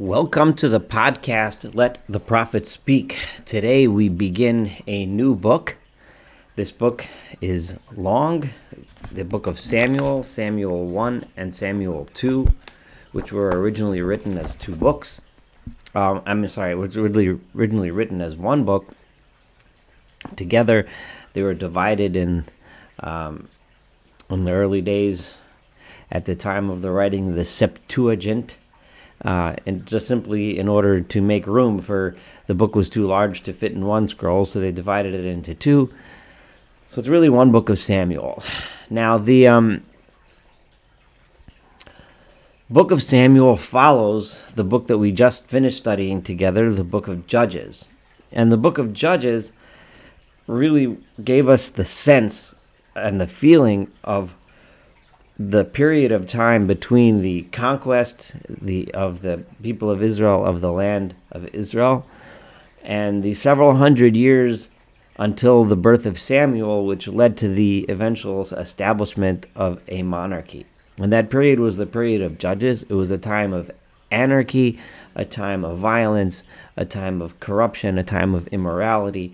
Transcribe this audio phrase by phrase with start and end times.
[0.00, 3.18] Welcome to the podcast, Let the Prophet Speak.
[3.44, 5.76] Today we begin a new book.
[6.56, 7.04] This book
[7.42, 8.48] is long,
[9.12, 12.48] the book of Samuel, Samuel 1 and Samuel 2,
[13.12, 15.20] which were originally written as two books.
[15.94, 18.86] Um, I'm sorry, it was originally, originally written as one book.
[20.34, 20.86] Together,
[21.34, 22.46] they were divided in,
[23.00, 23.48] um,
[24.30, 25.36] in the early days
[26.10, 28.56] at the time of the writing the Septuagint
[29.24, 33.42] uh, and just simply in order to make room for the book was too large
[33.42, 35.92] to fit in one scroll, so they divided it into two.
[36.90, 38.42] So it's really one book of Samuel.
[38.88, 39.84] Now the um,
[42.68, 47.26] book of Samuel follows the book that we just finished studying together, the book of
[47.26, 47.88] Judges,
[48.32, 49.52] and the book of Judges
[50.46, 52.54] really gave us the sense
[52.96, 54.34] and the feeling of
[55.42, 60.70] the period of time between the conquest the, of the people of Israel of the
[60.70, 62.04] land of Israel
[62.82, 64.68] and the several hundred years
[65.16, 70.66] until the birth of Samuel, which led to the eventual establishment of a monarchy.
[70.98, 72.82] And that period was the period of judges.
[72.82, 73.70] It was a time of
[74.10, 74.78] anarchy,
[75.14, 76.42] a time of violence,
[76.76, 79.32] a time of corruption, a time of immorality,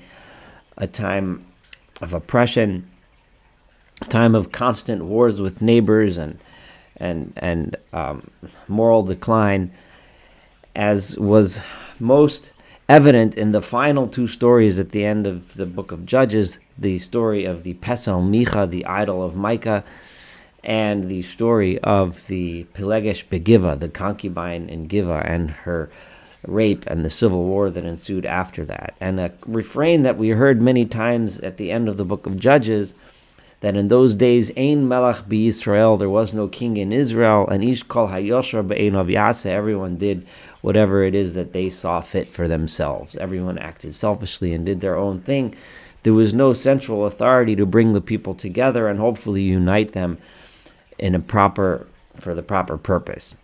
[0.77, 1.47] a time
[2.01, 2.89] of oppression
[4.09, 6.39] time of constant wars with neighbors and
[6.97, 8.31] and and um,
[8.69, 9.71] moral decline,
[10.75, 11.61] as was
[11.99, 12.53] most
[12.89, 16.99] evident in the final two stories at the end of the book of Judges, the
[16.99, 19.85] story of the Pesel Micha, the idol of Micah,
[20.63, 25.91] and the story of the Pilegesh Begiva, the concubine in Giva, and her
[26.47, 28.95] rape and the civil war that ensued after that.
[29.01, 32.39] And a refrain that we heard many times at the end of the book of
[32.39, 32.95] Judges
[33.61, 37.65] that in those days, Ein Melech be Israel, there was no king in Israel, and
[37.65, 40.27] Ish Kol Hayosher Be'ein Avyasa, everyone did
[40.61, 43.17] whatever it is that they saw fit for themselves.
[43.17, 45.55] Everyone acted selfishly and did their own thing.
[46.03, 50.19] There was no central authority to bring the people together and hopefully unite them
[50.99, 51.87] in a proper
[52.21, 53.35] for the proper purpose.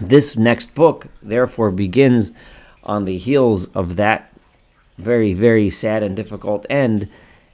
[0.00, 2.32] This next book, therefore, begins
[2.82, 4.32] on the heels of that
[4.98, 7.08] very, very sad and difficult end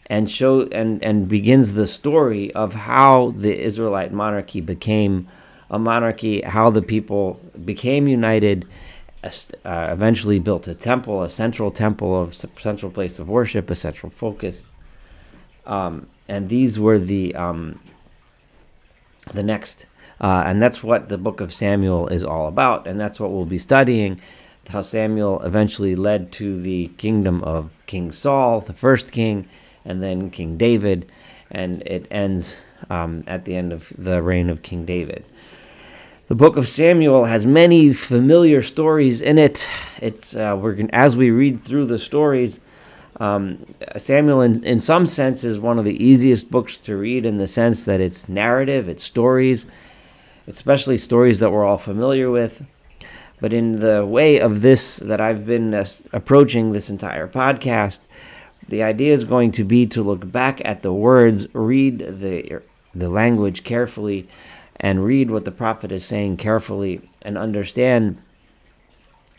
[0.09, 5.29] and show and, and begins the story of how the Israelite monarchy became
[5.71, 8.67] a monarchy, how the people became united,
[9.23, 14.11] uh, eventually built a temple, a central temple, a central place of worship, a central
[14.11, 14.65] focus.
[15.67, 17.81] Um, and these were the um,
[19.35, 19.87] the next,
[20.21, 23.45] uh, and that's what the book of Samuel is all about, and that's what we'll
[23.45, 24.21] be studying.
[24.69, 29.49] How Samuel eventually led to the kingdom of King Saul, the first king,
[29.89, 31.11] and then King David,
[31.51, 32.61] and it ends
[32.91, 35.25] um, at the end of the reign of King David.
[36.29, 39.67] The book of Samuel has many familiar stories in it.
[40.01, 42.61] It's uh, we're as we read through the stories.
[43.19, 43.65] Um,
[43.97, 47.47] Samuel, in, in some sense, is one of the easiest books to read in the
[47.47, 49.67] sense that it's narrative, it's stories,
[50.47, 52.63] especially stories that we're all familiar with.
[53.41, 58.01] But in the way of this that I've been uh, approaching this entire podcast,
[58.69, 62.63] the idea is going to be to look back at the words, read the
[62.95, 64.29] the language carefully,
[64.77, 68.19] and read what the prophet is saying carefully, and understand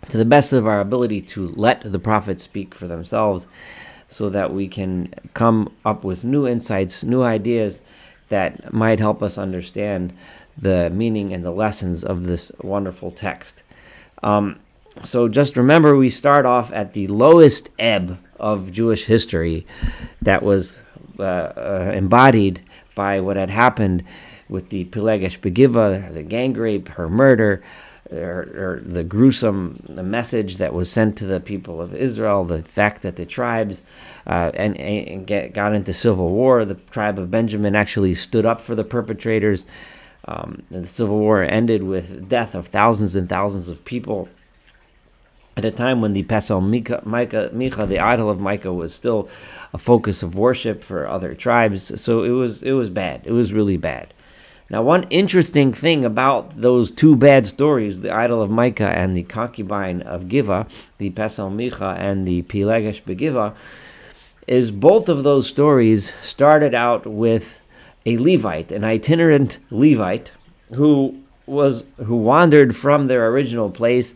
[0.08, 3.48] to the best of our ability to let the prophet speak for themselves,
[4.08, 7.82] so that we can come up with new insights, new ideas
[8.30, 10.14] that might help us understand
[10.58, 13.64] the meaning and the lessons of this wonderful text.
[14.24, 14.60] Um,
[15.04, 19.66] so just remember, we start off at the lowest ebb of Jewish history
[20.22, 20.80] that was
[21.20, 22.62] uh, uh, embodied
[22.96, 24.04] by what had happened
[24.48, 27.62] with the Pilegesh Begiva, the gang rape, her murder,
[28.12, 32.64] or, or, the gruesome the message that was sent to the people of Israel, the
[32.64, 33.82] fact that the tribes
[34.26, 36.66] uh, and, and get, got into civil war.
[36.66, 39.68] The tribe of Benjamin actually stood up for the perpetrators.
[40.28, 44.28] Um, the civil war ended with death of thousands and thousands of people
[45.60, 49.30] at a time when the Pesel Micah, Micah, Micha, the idol of Micah, was still
[49.74, 52.02] a focus of worship for other tribes.
[52.02, 53.22] So it was it was bad.
[53.26, 54.14] It was really bad.
[54.72, 59.24] Now, one interesting thing about those two bad stories, the idol of Micah and the
[59.24, 60.68] concubine of Giva,
[60.98, 63.56] the Pesel Micha and the Pilegesh Begiva,
[64.48, 67.60] is both of those stories started out with
[68.06, 70.32] a Levite, an itinerant Levite,
[70.74, 74.16] who was who wandered from their original place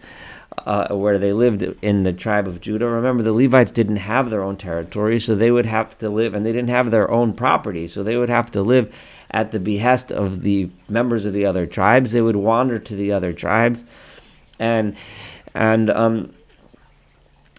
[0.65, 2.87] uh, where they lived in the tribe of Judah.
[2.87, 6.45] Remember, the Levites didn't have their own territory, so they would have to live, and
[6.45, 8.93] they didn't have their own property, so they would have to live
[9.31, 12.11] at the behest of the members of the other tribes.
[12.11, 13.83] They would wander to the other tribes,
[14.59, 14.95] and
[15.53, 16.33] and um,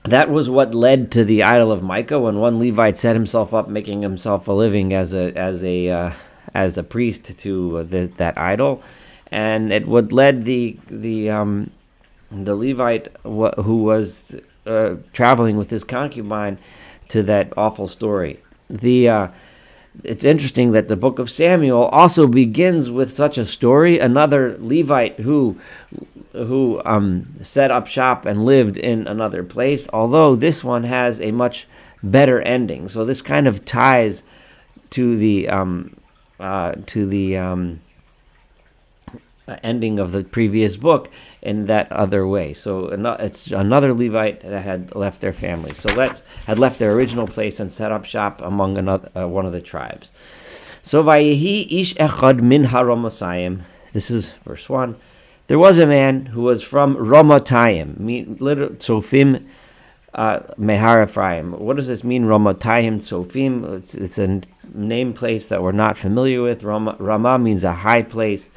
[0.05, 3.69] that was what led to the idol of Micah when one Levite set himself up,
[3.69, 6.13] making himself a living as a as a uh,
[6.55, 8.83] as a priest to the, that idol,
[9.31, 11.71] and it would led the the um,
[12.35, 14.35] the Levite who was
[14.67, 16.59] uh, traveling with his concubine
[17.09, 18.41] to that awful story.
[18.69, 19.29] The uh,
[20.03, 23.99] it's interesting that the book of Samuel also begins with such a story.
[23.99, 25.59] Another Levite who
[26.33, 31.31] who um, set up shop and lived in another place, although this one has a
[31.31, 31.69] much
[32.03, 32.89] better ending.
[32.89, 34.25] So this kind of ties
[34.91, 35.97] to the um,
[36.41, 37.81] uh, to the um,
[39.63, 41.11] ending of the previous book
[41.43, 42.55] in that other way.
[42.55, 42.89] So
[43.21, 45.75] it's another Levite that had left their family.
[45.75, 49.47] So let's had left their original place and set up shop among another uh, one
[49.47, 50.09] of the tribes.
[50.83, 53.63] So vayehi ish echad min haramosayim.
[53.93, 54.97] This is verse one.
[55.47, 57.99] There was a man who was from Ramatayim,
[58.39, 59.47] Tzofim
[60.15, 61.53] uh, Mehar Ephraim.
[61.53, 63.77] What does this mean, Ramatayim Tzofim?
[63.77, 64.41] It's, it's a
[64.73, 66.65] name place that we're not familiar with.
[66.65, 68.49] Rama, Rama means a high place.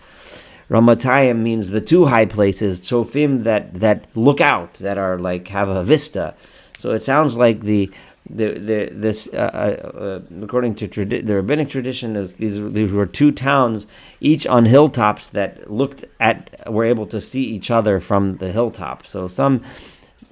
[0.70, 5.70] Ramatayim means the two high places, Tzofim that that look out, that are like have
[5.70, 6.36] a vista.
[6.78, 7.90] So it sounds like the
[8.30, 12.92] the, the this uh, uh, uh according to tradi- the rabbinic tradition is these these
[12.92, 13.88] were two towns
[14.20, 19.08] each on hilltops that looked at were able to see each other from the hilltop
[19.08, 19.64] so some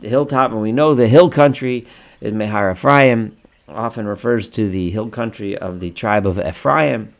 [0.01, 1.87] hilltop and we know the hill country
[2.19, 3.37] in Mehar Ephraim
[3.67, 7.14] often refers to the hill country of the tribe of Ephraim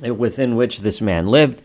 [0.00, 1.62] within which this man lived.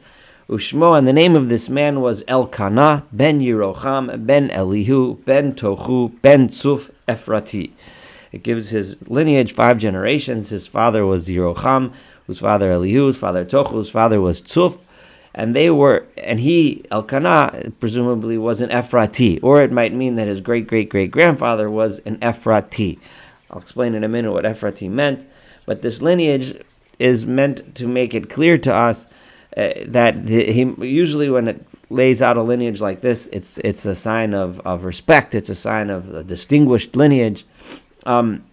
[0.49, 6.21] Ushmo, and the name of this man was Elkanah ben Yerocham ben Elihu ben Tohu
[6.21, 7.71] ben Tzuf Ephrati.
[8.31, 10.49] It gives his lineage five generations.
[10.49, 11.93] His father was Yerocham,
[12.27, 14.79] whose father Elihu, whose father Tohu, whose father was Tzuf,
[15.33, 20.27] and they were, and he Elkanah presumably was an Ephrati, or it might mean that
[20.27, 22.99] his great great great grandfather was an Ephrati.
[23.49, 25.27] I'll explain in a minute what Ephrati meant,
[25.65, 26.61] but this lineage
[26.99, 29.05] is meant to make it clear to us
[29.55, 33.85] uh, that the, he usually when it lays out a lineage like this, it's it's
[33.85, 35.35] a sign of, of respect.
[35.35, 37.45] It's a sign of a distinguished lineage.
[38.05, 38.43] Um,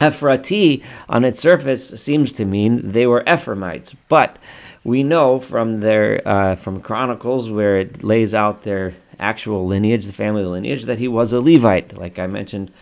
[0.00, 4.38] Ephrati on its surface seems to mean they were Ephraimites, but
[4.82, 10.12] we know from their uh, from Chronicles where it lays out their actual lineage, the
[10.12, 12.72] family lineage, that he was a Levite, like I mentioned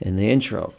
[0.00, 0.74] in the intro.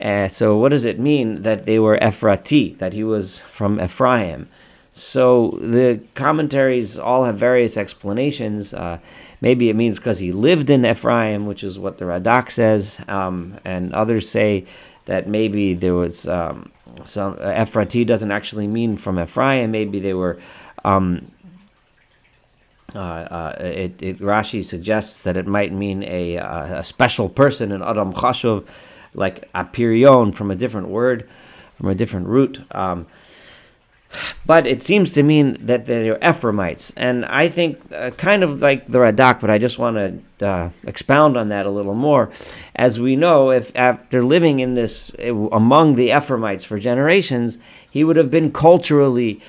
[0.00, 4.48] Uh, so, what does it mean that they were Ephrati, that he was from Ephraim?
[4.92, 8.72] So, the commentaries all have various explanations.
[8.72, 8.98] Uh,
[9.40, 13.58] maybe it means because he lived in Ephraim, which is what the Radak says, um,
[13.64, 14.64] and others say
[15.04, 16.72] that maybe there was um,
[17.04, 19.70] some uh, Ephrati doesn't actually mean from Ephraim.
[19.70, 20.38] Maybe they were.
[20.84, 21.30] Um,
[22.94, 27.82] uh, uh, it, it, Rashi suggests that it might mean a, a special person, an
[27.84, 28.66] Adam Chashuv,
[29.14, 31.28] like apirion from a different word,
[31.76, 32.60] from a different root.
[32.72, 33.06] Um,
[34.44, 36.92] but it seems to mean that they're Ephraimites.
[36.96, 40.70] And I think, uh, kind of like the Radak, but I just want to uh,
[40.84, 42.30] expound on that a little more.
[42.74, 47.58] As we know, if after living in this, among the Ephraimites for generations,
[47.88, 49.40] he would have been culturally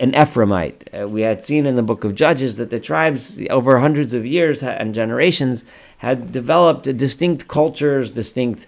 [0.00, 1.02] an Ephraimite.
[1.02, 4.26] Uh, we had seen in the book of Judges that the tribes, over hundreds of
[4.26, 5.64] years and generations,
[5.98, 8.66] had developed distinct cultures, distinct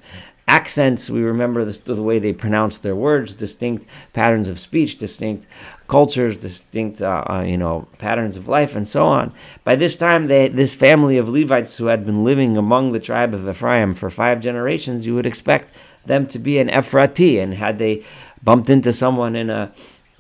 [0.49, 1.11] accents.
[1.11, 5.47] We remember the, way they pronounced their words, distinct patterns of speech, distinct
[5.89, 9.33] cultures, distinct uh, uh, you know patterns of life, and so on.
[9.65, 13.35] By this time, they, this family of Levites who had been living among the tribe
[13.35, 17.79] of Ephraim for five generations, you would expect them to be an Ephrati, and had
[17.79, 18.05] they
[18.43, 19.73] bumped into someone in a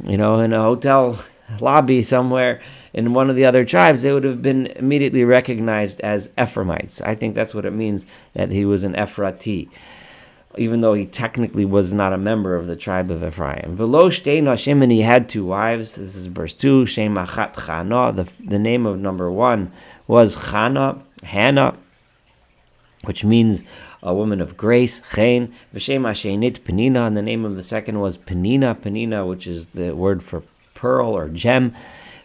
[0.04, 1.18] you know, in a hotel
[1.60, 2.60] lobby somewhere
[2.92, 7.00] in one of the other tribes, they would have been immediately recognized as Ephraimites.
[7.00, 9.68] I think that's what it means that he was an Ephrati,
[10.56, 13.74] even though he technically was not a member of the tribe of Ephraim.
[13.76, 15.96] Velo shtei nashim, and he had two wives.
[15.96, 16.86] This is verse 2.
[16.86, 18.14] Shem achat chana.
[18.14, 19.72] The, the name of number one
[20.06, 21.76] was Chana, Hannah,
[23.04, 23.64] which means
[24.06, 28.16] a woman of grace, Chen, V'shem Ashenit Penina, and the name of the second was
[28.16, 30.44] Penina, Penina, which is the word for
[30.74, 31.74] pearl or gem.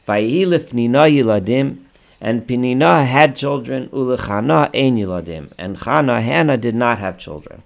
[0.07, 1.79] Vayilif Nina Yiladim,
[2.21, 7.63] and Penina had children, Ulechana Ein Yiladim, and Chana, Hannah, did not have children.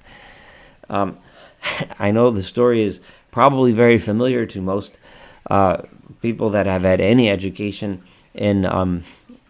[0.90, 1.18] Um,
[2.00, 4.98] I know the story is probably very familiar to most
[5.50, 5.82] uh,
[6.22, 8.02] people that have had any education
[8.34, 9.04] in um,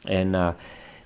[0.07, 0.55] in uh,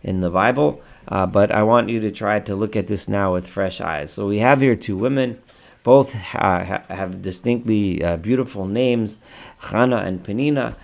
[0.02, 0.82] in the Bible.
[1.10, 4.14] Uh, but I want you to try to look at this now with fresh eyes.
[4.14, 5.42] So we have here two women,
[5.84, 9.18] both uh, ha- have distinctly uh, beautiful names,
[9.64, 10.76] Chana and Penina.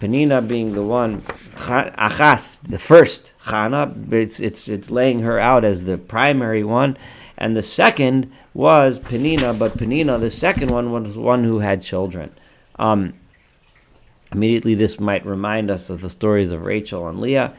[0.00, 1.20] Penina being the one,
[1.56, 6.96] Achas, the first Chana, it's, it's, it's laying her out as the primary one,
[7.38, 12.34] and the second was Penina, but Penina, the second one, was one who had children.
[12.76, 13.14] Um,
[14.32, 17.54] immediately, this might remind us of the stories of Rachel and Leah.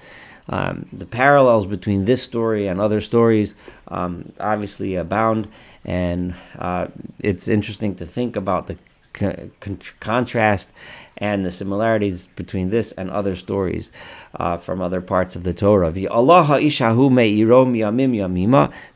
[0.47, 3.55] Um, the parallels between this story and other stories
[3.87, 5.47] um, obviously abound,
[5.83, 6.87] and uh,
[7.19, 8.77] it's interesting to think about the
[9.13, 9.51] con-
[9.99, 10.69] contrast
[11.17, 13.91] and the similarities between this and other stories
[14.35, 15.91] uh, from other parts of the Torah.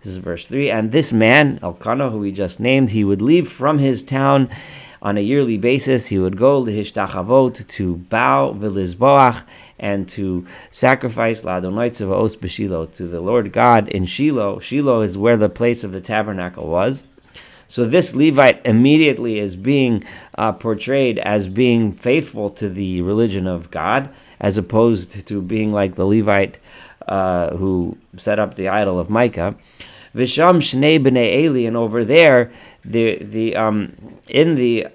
[0.03, 0.69] This is verse 3.
[0.69, 4.49] And this man, Elkanah, who we just named, he would leave from his town
[5.01, 6.07] on a yearly basis.
[6.07, 9.43] He would go to Hishtachavot to bow Vilizboach
[9.77, 14.59] and to sacrifice Ladonai Tzavaos B'Shilo to the Lord God in Shiloh.
[14.59, 17.03] Shiloh is where the place of the tabernacle was.
[17.67, 20.03] So this Levite immediately is being
[20.35, 25.93] uh, portrayed as being faithful to the religion of God, as opposed to being like
[25.93, 26.57] the Levite
[27.07, 29.55] uh, who set up the idol of Micah.
[30.15, 32.51] Visham Shnei B'nei Eli, and over there,
[32.83, 33.93] the the um
[34.27, 34.87] in the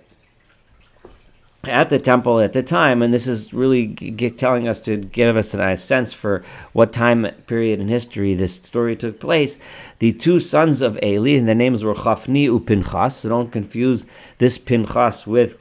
[1.68, 5.36] at the temple at the time, and this is really g- telling us to give
[5.36, 9.56] us a nice sense for what time period in history this story took place.
[9.98, 13.16] The two sons of Eli, and their names were Chafni u Pinchas.
[13.16, 14.06] So don't confuse
[14.38, 15.56] this Pinchas with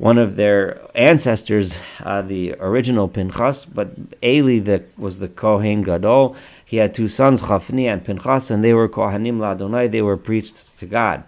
[0.00, 3.66] one of their ancestors, uh, the original Pinchas.
[3.66, 3.90] But
[4.24, 6.34] Eli the, was the Kohen Gadol.
[6.64, 9.90] He had two sons, Chafni and Pinchas, and they were Kohanim Ladonai.
[9.90, 11.22] They were priests to God.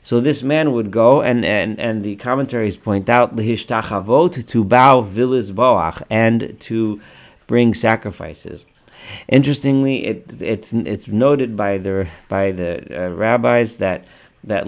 [0.00, 5.02] So this man would go, and, and, and the commentaries point out, Lihishtachavot, to bow
[5.02, 6.98] vilis boach, and to
[7.46, 8.64] bring sacrifices.
[9.28, 14.06] Interestingly, it, it's, it's noted by the, by the uh, rabbis that,
[14.42, 14.66] that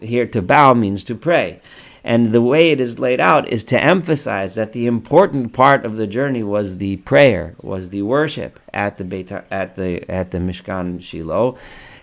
[0.00, 1.60] here to bow, means to pray.
[2.02, 5.96] And the way it is laid out is to emphasize that the important part of
[5.96, 11.02] the journey was the prayer, was the worship at the at the at the Mishkan
[11.02, 11.58] Shiloh,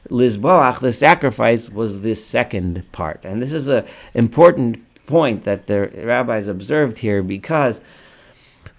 [0.10, 3.22] Lizboach, the sacrifice, was this second part.
[3.24, 7.82] And this is an important point that the rabbis observed here because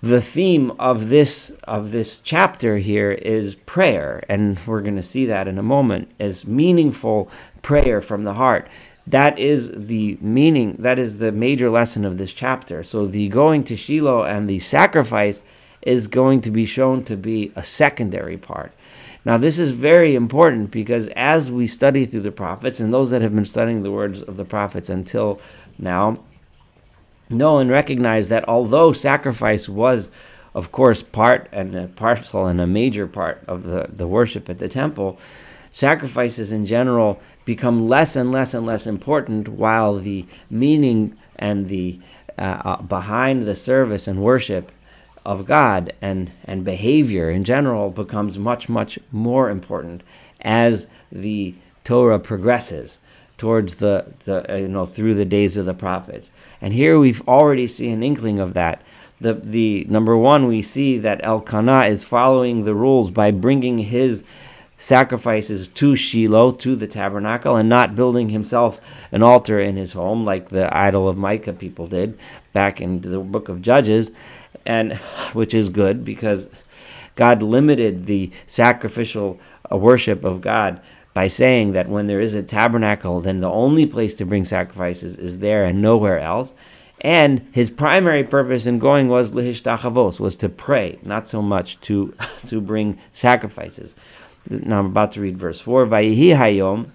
[0.01, 4.23] the theme of this of this chapter here is prayer.
[4.29, 7.31] And we're going to see that in a moment as meaningful
[7.63, 8.69] prayer from the heart
[9.11, 12.83] that is the meaning that is the major lesson of this chapter.
[12.83, 15.43] So the going to shiloh and the sacrifice
[15.83, 18.73] is going to be shown to be a secondary part.
[19.25, 23.23] Now, this is very important because as we study through the prophets, and those that
[23.23, 25.41] have been studying the words of the prophets until
[25.79, 26.19] now,
[27.29, 30.11] know and recognize that although sacrifice was,
[30.55, 34.59] of course, part and a parcel and a major part of the, the worship at
[34.59, 35.19] the temple,
[35.79, 42.01] sacrifices in general become less and less and less important while the meaning and the
[42.37, 44.73] uh, uh, behind the service and worship
[45.25, 50.03] of God and, and behavior in general becomes much, much more important
[50.41, 51.55] as the
[51.85, 52.99] Torah progresses
[53.37, 56.33] towards the, the uh, you know through the days of the prophets.
[56.61, 58.83] And here we've already seen an inkling of that.
[59.21, 64.25] The the number one we see that Elkanah is following the rules by bringing his
[64.79, 68.81] sacrifices to Shiloh, to the tabernacle, and not building himself
[69.13, 72.17] an altar in his home like the idol of Micah people did
[72.53, 74.13] back in the book of Judges
[74.65, 74.95] and
[75.33, 76.49] which is good because
[77.17, 79.41] God limited the sacrificial
[79.73, 80.81] uh, worship of God
[81.15, 85.17] by saying that when there is a tabernacle, then the only place to bring sacrifices
[85.19, 86.55] is there and nowhere else.
[87.01, 92.15] And his primary purpose in going was lihishtachavos, was to pray, not so much to
[92.47, 93.95] to bring sacrifices.
[94.49, 95.87] Now I'm about to read verse four.
[95.87, 96.91] Vayihi hayom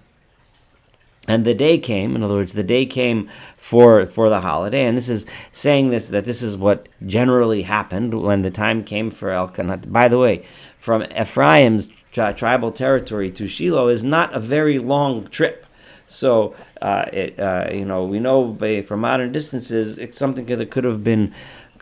[1.26, 4.84] and the day came in other words the day came for for the holiday.
[4.84, 9.10] And this is saying this that this is what generally happened when the time came
[9.10, 10.44] for elkanah by the way
[10.78, 15.66] from ephraim's tri- tribal territory to shiloh is not a very long trip.
[16.06, 20.70] So uh, it, uh, you know we know by, from modern distances it's something that
[20.70, 21.34] could have been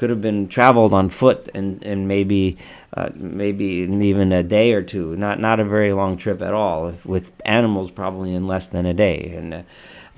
[0.03, 2.59] could have been traveled on foot and, and maybe
[2.97, 5.15] uh, maybe even a day or two.
[5.15, 6.93] Not not a very long trip at all.
[7.05, 9.33] With animals, probably in less than a day.
[9.37, 9.63] And uh,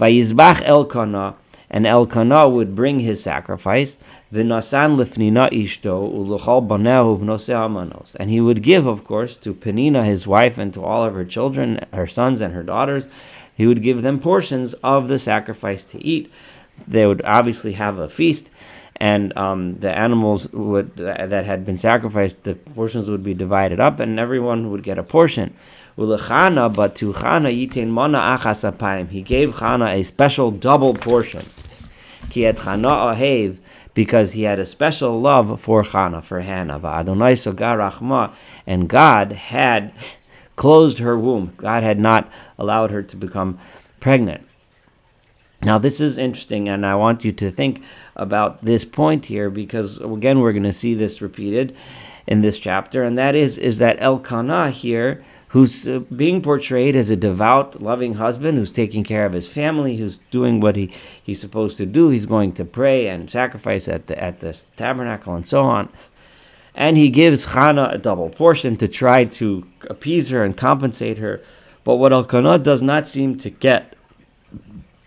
[0.00, 1.34] Vayizbach Elkanah,
[1.68, 3.98] and Elkanah would bring his sacrifice.
[4.32, 8.16] V'nasan lifnina ishto uluchal banehu amanos.
[8.18, 11.26] And he would give, of course, to Penina, his wife, and to all of her
[11.26, 13.06] children, her sons and her daughters.
[13.54, 16.32] He would give them portions of the sacrifice to eat.
[16.88, 18.48] They would obviously have a feast
[18.96, 24.00] and um, the animals would that had been sacrificed, the portions would be divided up,
[24.00, 25.54] and everyone would get a portion.
[25.96, 31.44] But to Chana yitin mana achas He gave Chana a special double portion.
[32.30, 33.58] Ki et Chana ahev
[33.94, 36.84] because he had a special love for Hannah, for Hannah.
[36.84, 37.36] Adonai
[38.66, 39.92] and God had
[40.56, 41.52] closed her womb.
[41.56, 43.58] God had not allowed her to become
[44.00, 44.46] pregnant.
[45.64, 47.82] Now, this is interesting, and I want you to think
[48.16, 51.74] about this point here because, again, we're going to see this repeated
[52.26, 57.08] in this chapter, and that is is that Elkanah here, who's uh, being portrayed as
[57.08, 60.92] a devout, loving husband who's taking care of his family, who's doing what he,
[61.22, 62.10] he's supposed to do.
[62.10, 65.88] He's going to pray and sacrifice at the at the tabernacle and so on.
[66.74, 71.40] And he gives Hannah a double portion to try to appease her and compensate her.
[71.84, 73.93] But what Elkanah does not seem to get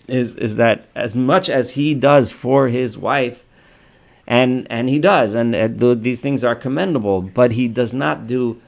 [0.07, 3.43] is is that as much as he does for his wife,
[4.25, 8.61] and and he does, and these things are commendable, but he does not do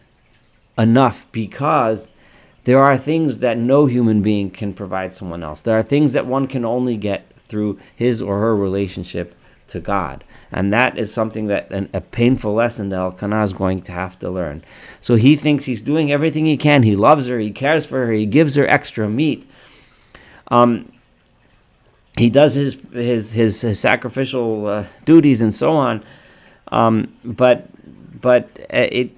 [0.78, 2.08] enough because
[2.64, 5.62] there are things that no human being can provide someone else.
[5.62, 9.36] There are things that one can only get through his or her relationship
[9.68, 10.24] to God.
[10.52, 14.18] And that is something that an, a painful lesson that Elkanah is going to have
[14.20, 14.64] to learn.
[15.02, 16.84] So he thinks he's doing everything he can.
[16.84, 19.50] He loves her, he cares for her, he gives her extra meat.
[20.50, 20.92] Um,
[22.20, 26.04] he does his his his, his sacrificial uh, duties and so on.
[26.68, 27.70] Um, but
[28.22, 29.12] but uh, it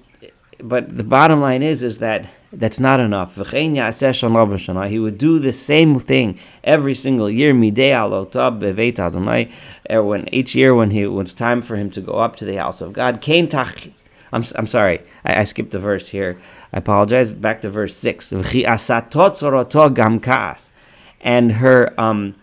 [0.58, 3.34] but the bottom line is is that that's not enough.
[3.34, 7.52] He would do the same thing every single year.
[9.90, 12.44] Er, when each year when he it was time for him to go up to
[12.44, 13.20] the house of God.
[14.34, 16.38] I'm, I'm sorry, I, I skipped the verse here.
[16.72, 17.32] I apologize.
[17.32, 18.32] Back to verse six.
[21.24, 22.34] And her um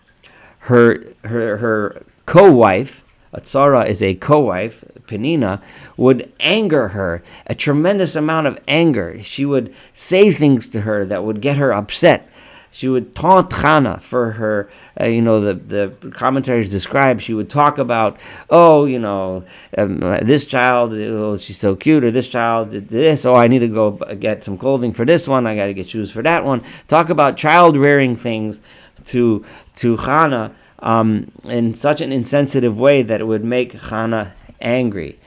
[0.60, 3.02] her her her co-wife,
[3.34, 5.62] Atzara is a co-wife, Penina,
[5.96, 9.22] would anger her, a tremendous amount of anger.
[9.22, 12.28] She would say things to her that would get her upset.
[12.72, 17.50] She would taunt Hannah for her, uh, you know, the, the commentaries describe, she would
[17.50, 18.16] talk about,
[18.48, 19.44] oh, you know,
[19.76, 23.58] um, this child, oh, she's so cute, or this child did this, oh, I need
[23.58, 23.90] to go
[24.20, 26.62] get some clothing for this one, I got to get shoes for that one.
[26.86, 28.60] Talk about child rearing things
[29.10, 29.44] to,
[29.76, 35.18] to Hannah um, in such an insensitive way that it would make Hannah angry.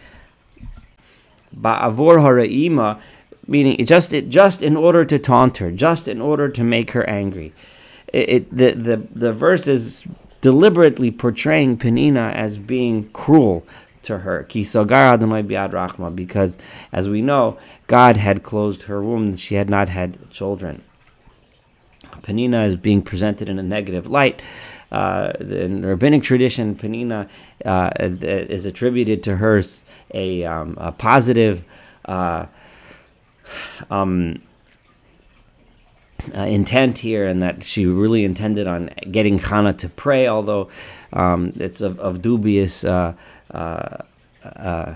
[1.56, 3.00] Ba'avor hara'ima,
[3.48, 7.08] meaning just it, just in order to taunt her, just in order to make her
[7.10, 7.54] angry.
[8.12, 10.06] It, it, the, the, the verse is
[10.42, 13.66] deliberately portraying Penina as being cruel
[14.04, 14.48] to her.
[14.50, 14.76] Because,
[16.92, 19.36] as we know, God had closed her womb.
[19.36, 20.84] She had not had children.
[22.24, 24.42] Penina is being presented in a negative light.
[24.92, 27.28] Uh, in the rabbinic tradition, Penina
[27.66, 29.62] uh, is attributed to her
[30.14, 31.64] a, um, a positive
[32.06, 32.46] uh,
[33.90, 34.42] um,
[36.34, 40.70] uh, intent here, and that she really intended on getting Hannah to pray, although
[41.12, 43.14] um, it's of, of dubious, uh,
[43.52, 44.96] uh,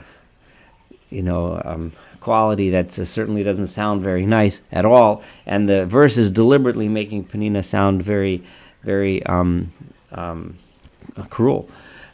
[1.09, 1.91] you know um,
[2.27, 5.23] quality that uh, certainly doesn't sound very nice at all.
[5.45, 8.43] And the verse is deliberately making Penina sound very,
[8.83, 9.71] very um,
[10.11, 10.57] um,
[11.29, 11.69] cruel.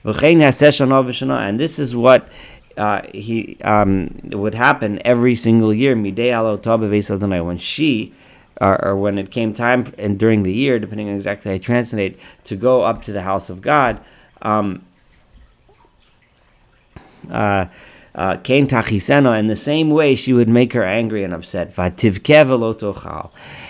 [0.05, 2.29] And this is what
[2.77, 5.95] uh, he um, would happen every single year.
[5.95, 8.13] When she,
[8.61, 11.57] uh, or when it came time, and during the year, depending on exactly how I
[11.57, 13.99] translate, to go up to the house of God.
[14.43, 14.85] Um,
[17.31, 17.65] uh,
[18.15, 21.77] Kain tachisena, in the same way she would make her angry and upset.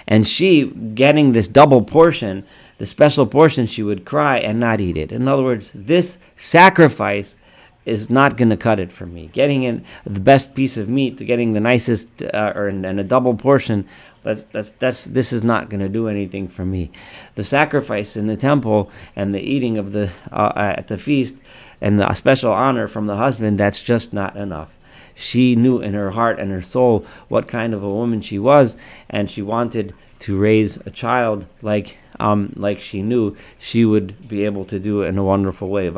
[0.07, 2.45] And she, getting this double portion,
[2.77, 5.11] the special portion, she would cry and not eat it.
[5.11, 7.37] In other words, this sacrifice
[7.85, 9.29] is not going to cut it for me.
[9.33, 13.35] Getting in the best piece of meat, getting the nicest, uh, or and a double
[13.35, 13.87] portion,
[14.21, 16.91] that's that's that's this is not going to do anything for me.
[17.35, 21.37] The sacrifice in the temple and the eating of the uh, at the feast
[21.83, 24.69] and the special honor from the husband, that's just not enough.
[25.13, 28.77] She knew in her heart and her soul what kind of a woman she was,
[29.09, 34.45] and she wanted to raise a child like um, like she knew she would be
[34.45, 35.89] able to do it in a wonderful way.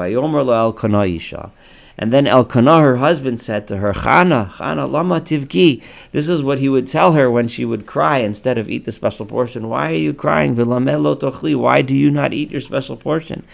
[1.98, 5.84] And then Elkanah, her husband, said to her, Chana, Chana, lama tivki.
[6.12, 8.91] This is what he would tell her when she would cry instead of eat the
[8.91, 9.69] special portion.
[9.69, 10.56] Why are you crying?
[10.56, 13.45] Why do you not eat your special portion?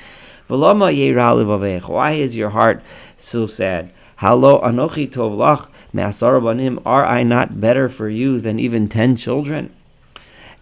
[0.47, 2.83] Why is your heart
[3.17, 3.91] so sad?
[4.19, 5.09] Halo anochi
[5.93, 9.73] me'asar Are I not better for you than even ten children?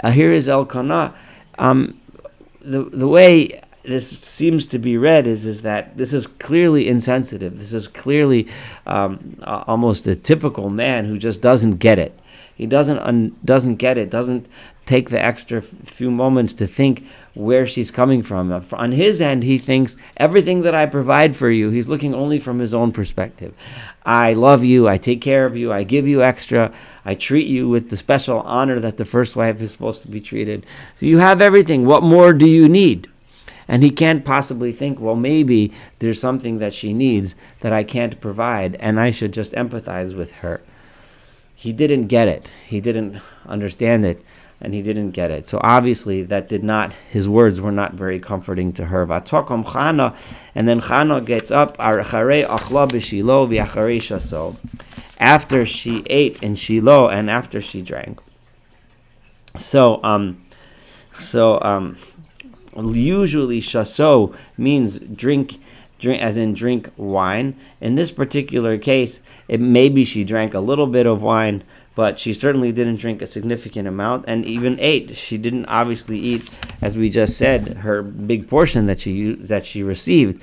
[0.02, 1.14] Uh, here is Elkanah.
[1.58, 2.00] Um,
[2.62, 7.60] the the way this seems to be read is is that this is clearly insensitive.
[7.60, 8.48] This is clearly
[8.86, 12.18] um, almost a typical man who just doesn't get it.
[12.56, 14.10] He doesn't un, doesn't get it.
[14.10, 14.48] Doesn't
[14.90, 18.52] take the extra few moments to think where she's coming from.
[18.52, 22.40] Uh, on his end, he thinks everything that I provide for you, he's looking only
[22.40, 23.54] from his own perspective.
[24.04, 26.74] I love you, I take care of you, I give you extra,
[27.06, 30.20] I treat you with the special honor that the first wife is supposed to be
[30.20, 30.66] treated.
[30.96, 31.86] So you have everything.
[31.86, 33.08] What more do you need?
[33.68, 38.20] And he can't possibly think, well, maybe there's something that she needs that I can't
[38.20, 40.62] provide, and I should just empathize with her.
[41.54, 42.50] He didn't get it.
[42.66, 44.26] He didn't understand it
[44.62, 45.48] and he didn't get it.
[45.48, 46.94] So obviously, that did not.
[47.10, 49.06] His words were not very comforting to her.
[49.06, 50.16] Chana,
[50.54, 51.76] and then Chana gets up.
[55.20, 58.20] After she ate in Shiloh and after she drank.
[59.58, 60.46] So um,
[61.18, 61.98] so um,
[62.76, 65.60] usually shaso means drink.
[66.00, 67.60] Drink, as in drink wine.
[67.82, 69.20] In this particular case,
[69.50, 71.62] it maybe she drank a little bit of wine,
[72.00, 75.18] but she certainly didn't drink a significant amount and even ate.
[75.18, 76.50] She didn't obviously eat,
[76.82, 80.42] as we just said, her big portion that she that she received.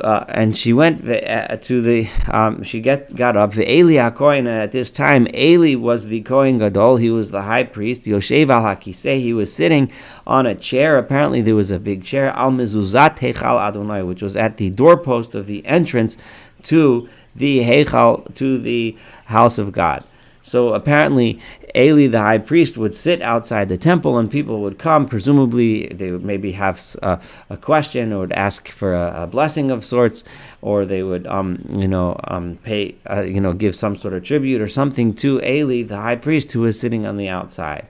[0.00, 3.52] Uh, and she went uh, to the um, she get got up.
[3.52, 6.96] The Eli Kohen at this time Eli was the Kohen Gadol.
[6.96, 8.04] He was the high priest.
[8.04, 9.92] Yoshev al Hakiseh he was sitting
[10.26, 10.96] on a chair.
[10.96, 12.30] Apparently there was a big chair.
[12.30, 16.16] Al mezuzat Hechal Adonai which was at the doorpost of the entrance
[16.62, 18.96] to the Heichal to the
[19.26, 20.04] house of God
[20.44, 21.40] so apparently,
[21.74, 25.06] Eli, the high priest, would sit outside the temple, and people would come.
[25.06, 29.70] Presumably, they would maybe have a, a question, or would ask for a, a, blessing
[29.70, 30.22] of sorts,
[30.60, 34.22] or they would, um, you know, um, pay, uh, you know, give some sort of
[34.22, 37.86] tribute or something to Eli, the high priest, who was sitting on the outside.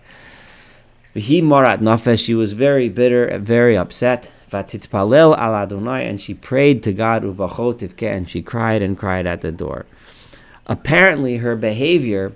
[1.12, 2.24] He morat nafesh.
[2.24, 4.30] She was very bitter, very upset.
[4.52, 9.40] Vatitpalel al Adonai, and she prayed to God uvachot and she cried and cried at
[9.40, 9.86] the door.
[10.66, 12.32] Apparently, her behavior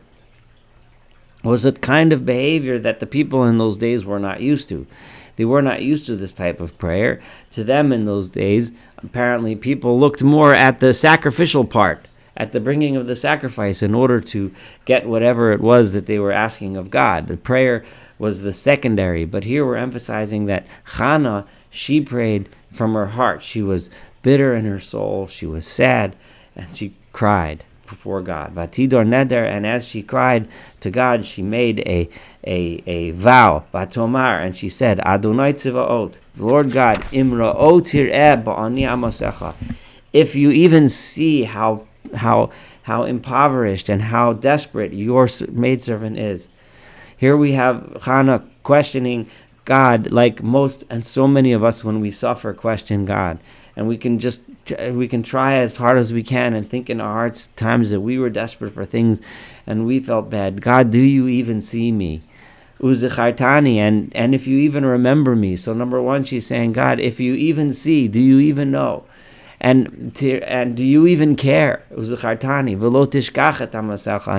[1.45, 4.87] was a kind of behavior that the people in those days were not used to.
[5.37, 7.21] They were not used to this type of prayer.
[7.53, 12.59] To them in those days, apparently, people looked more at the sacrificial part, at the
[12.59, 14.53] bringing of the sacrifice, in order to
[14.85, 17.29] get whatever it was that they were asking of God.
[17.29, 17.85] The prayer
[18.19, 23.45] was the secondary, but here we're emphasizing that Hannah, she prayed from her heart.
[23.45, 23.91] She was
[24.23, 26.17] bitter in her soul, she was sad,
[26.57, 28.55] and she cried before God.
[28.55, 30.49] Vatidor neder, and as she cried
[30.81, 32.09] to God, she made a
[32.45, 33.65] a, a vow.
[33.73, 39.55] Vatomar, and she said, Adonai tzivaot, Lord God, imra tir'eh ani amasecha.
[40.13, 42.51] If you even see how how
[42.83, 46.49] how impoverished and how desperate your maidservant is.
[47.17, 49.29] Here we have Hannah questioning
[49.65, 53.39] God, like most and so many of us when we suffer, question God
[53.79, 54.43] and we can just
[54.91, 58.01] we can try as hard as we can and think in our hearts times that
[58.01, 59.21] we were desperate for things
[59.69, 60.61] and we felt bad.
[60.61, 62.23] God, do you even see me?
[62.81, 65.55] Uzichartani, and and if you even remember me.
[65.55, 69.05] So number one, she's saying, God, if you even see, do you even know?
[69.61, 71.85] And to, and do you even care?
[71.93, 72.75] Uzichartani,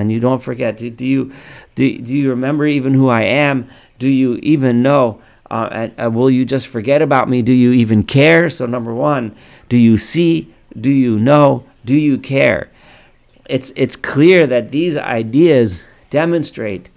[0.02, 0.78] and you don't forget.
[0.78, 1.32] Do, do you
[1.75, 3.69] do, do you remember even who I am?
[3.99, 5.21] Do you even know?
[5.50, 7.42] Uh, and, uh, will you just forget about me?
[7.42, 8.50] Do you even care?
[8.50, 9.36] So, number one,
[9.68, 10.54] do you see?
[10.80, 11.66] Do you know?
[11.86, 12.70] Do you care?
[13.46, 16.90] It's, it's clear that these ideas demonstrate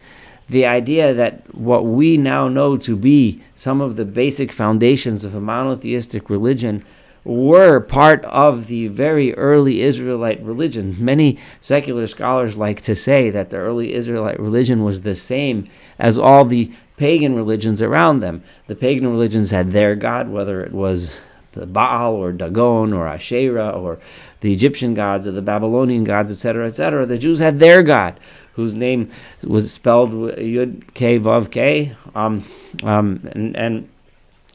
[0.48, 5.34] the idea that what we now know to be some of the basic foundations of
[5.34, 6.84] a monotheistic religion
[7.24, 10.96] were part of the very early Israelite religion.
[10.98, 16.18] Many secular scholars like to say that the early Israelite religion was the same as
[16.18, 18.44] all the pagan religions around them.
[18.68, 21.10] The pagan religions had their god, whether it was
[21.50, 23.98] the Baal or Dagon or Asherah or
[24.38, 27.04] the Egyptian gods or the Babylonian gods, etc., etc.
[27.04, 28.20] The Jews had their god,
[28.52, 29.10] whose name
[29.42, 32.44] was spelled Yud K Vav K, um,
[32.84, 33.88] um, and, and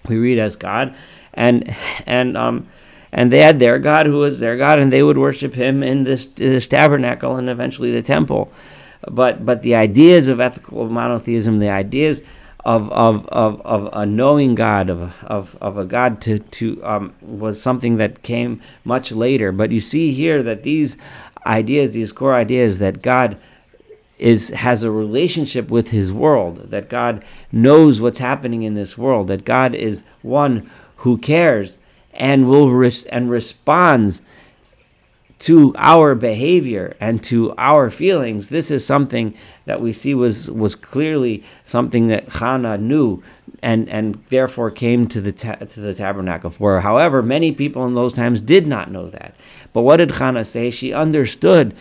[0.08, 0.96] we read as God,
[1.34, 2.66] and and um,
[3.12, 6.06] and they had their god, who was their god, and they would worship him in
[6.06, 8.50] this this tabernacle and eventually the temple.
[9.02, 12.22] But but the ideas of ethical monotheism, the ideas
[12.68, 17.16] of, of, of, of a knowing God, of, of, of a God to, to um,
[17.22, 19.54] was something that came much later.
[19.54, 20.98] But you see here that these
[21.46, 23.40] ideas, these core ideas, that God
[24.20, 29.30] is has a relationship with His world, that God knows what's happening in this world,
[29.30, 31.78] that God is one who cares
[32.14, 34.22] and will res- and responds
[35.40, 40.76] to our behavior and to our feelings, this is something that we see was was
[40.76, 43.22] clearly something that Hannah knew
[43.62, 46.82] and and therefore came to the ta- to the tabernacle for.
[46.82, 49.36] However, many people in those times did not know that.
[49.74, 50.72] But what did Hannah say?
[50.72, 51.76] She understood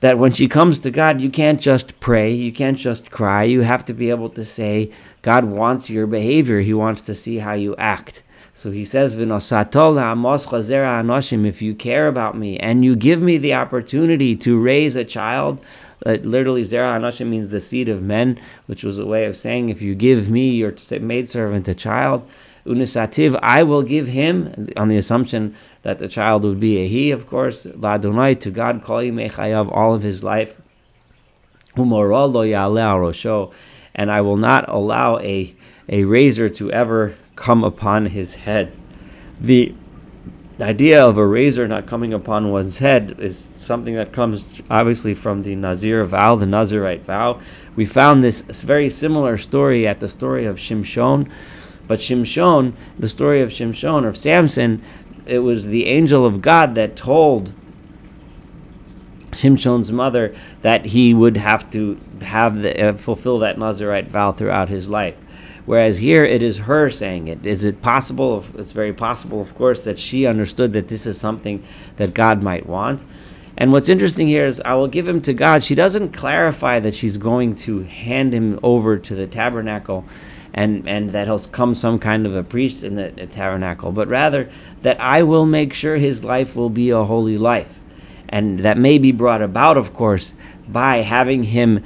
[0.00, 3.44] that when she comes to God, you can't just pray, you can't just cry.
[3.44, 6.60] You have to be able to say, God wants your behavior.
[6.60, 8.22] He wants to see how you act.
[8.56, 9.20] So he says, If
[11.62, 15.62] you care about me and you give me the opportunity to raise a child,
[16.06, 19.82] literally, Zera Anashim means the seed of men, which was a way of saying, if
[19.82, 22.26] you give me, your maidservant, a child,
[22.64, 27.10] Unisativ, I will give him, on the assumption that the child would be a he,
[27.10, 30.54] of course, Ladonai, to God, Kol Mechayav, all of his life,
[33.94, 35.54] and I will not allow a,
[35.90, 38.72] a razor to ever come upon his head.
[39.40, 39.74] The
[40.60, 45.42] idea of a razor not coming upon one's head is something that comes obviously from
[45.42, 47.40] the Nazir vow, the Nazirite vow.
[47.74, 51.30] We found this very similar story at the story of Shimshon,
[51.86, 54.82] but Shimshon, the story of Shimshon, of Samson,
[55.26, 57.52] it was the angel of God that told
[59.32, 64.68] Shimshon's mother that he would have to have the, uh, fulfill that Nazarite vow throughout
[64.68, 65.16] his life.
[65.66, 67.44] Whereas here it is her saying it.
[67.44, 68.44] Is it possible?
[68.56, 71.64] It's very possible, of course, that she understood that this is something
[71.96, 73.02] that God might want.
[73.58, 75.64] And what's interesting here is, I will give him to God.
[75.64, 80.04] She doesn't clarify that she's going to hand him over to the tabernacle
[80.54, 84.08] and, and that he'll come some kind of a priest in the, the tabernacle, but
[84.08, 84.48] rather
[84.82, 87.80] that I will make sure his life will be a holy life.
[88.28, 90.32] And that may be brought about, of course,
[90.68, 91.84] by having him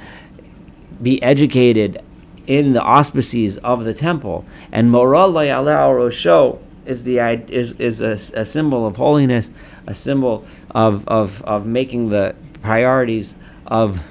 [1.01, 2.01] be educated
[2.47, 4.45] in the auspices of the temple.
[4.71, 9.51] And Moral Rosho is the is, is a, a symbol of holiness,
[9.87, 13.35] a symbol of, of, of making the priorities
[13.67, 14.01] of,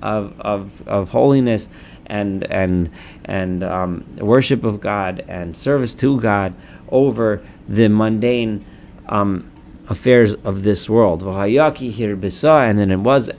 [0.00, 1.68] of, of, of holiness
[2.06, 2.90] and and
[3.24, 6.54] and um, worship of God and service to God
[6.90, 8.64] over the mundane
[9.08, 9.50] um,
[9.88, 11.22] affairs of this world.
[11.22, 13.30] And then it was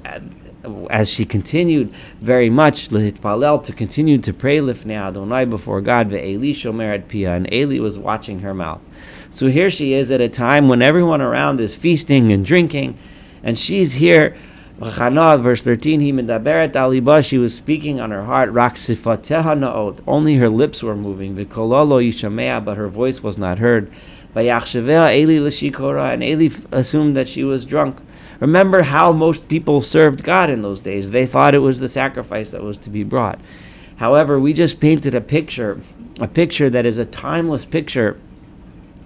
[0.89, 6.93] as she continued very much to continue to pray lifnei Adonai before God ve'eli shomer
[6.93, 8.81] at pia and Eli was watching her mouth.
[9.31, 12.97] So here she is at a time when everyone around is feasting and drinking,
[13.43, 14.35] and she's here
[14.79, 20.49] verse 13, he medaberet aliba, she was speaking on her heart, rak naot, only her
[20.49, 23.91] lips were moving, v'kololo yishamea, but her voice was not heard.
[24.35, 27.99] Vayachshavea Eli l'shikora, and Eli assumed that she was drunk.
[28.43, 31.11] Remember how most people served God in those days.
[31.11, 33.39] They thought it was the sacrifice that was to be brought.
[33.95, 35.81] However, we just painted a picture,
[36.19, 38.19] a picture that is a timeless picture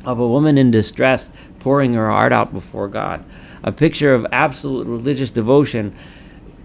[0.05, 3.23] of a woman in distress pouring her heart out before God
[3.63, 5.95] a picture of absolute religious devotion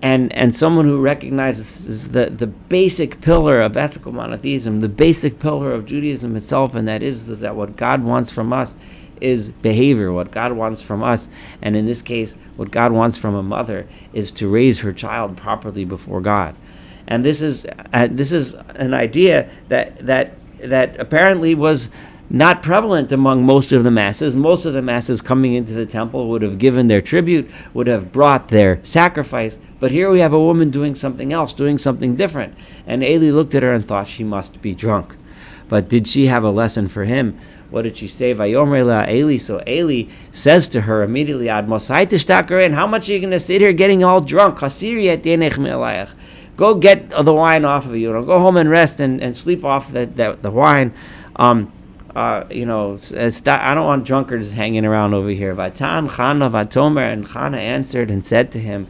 [0.01, 5.73] and and someone who recognizes the the basic pillar of ethical monotheism, the basic pillar
[5.73, 8.75] of Judaism itself, and that is, is that what God wants from us
[9.23, 10.13] is behavior.
[10.13, 11.29] What God wants from us,
[11.63, 15.37] and in this case, what God wants from a mother, is to raise her child
[15.37, 16.55] properly before God.
[17.07, 21.89] And this is uh, this is an idea that that that apparently was
[22.31, 24.35] not prevalent among most of the masses.
[24.35, 28.11] Most of the masses coming into the temple would have given their tribute, would have
[28.11, 29.59] brought their sacrifice.
[29.81, 32.55] But here we have a woman doing something else, doing something different.
[32.87, 35.17] And Eli looked at her and thought she must be drunk.
[35.69, 37.39] But did she have a lesson for him?
[37.71, 38.35] What did she say?
[38.35, 39.39] Vayomrela Eli.
[39.39, 43.73] So Eli says to her immediately, and how much are you going to sit here
[43.73, 44.61] getting all drunk?
[46.57, 48.13] Go get the wine off of you.
[48.13, 50.93] Go home and rest and, and sleep off the, the, the wine.
[51.37, 51.73] Um,
[52.15, 55.55] uh, you know, I don't want drunkards hanging around over here.
[55.55, 58.87] Vatan Chana Vatomer, and Chana answered and said to him,